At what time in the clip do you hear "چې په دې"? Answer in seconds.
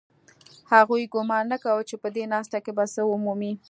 1.89-2.23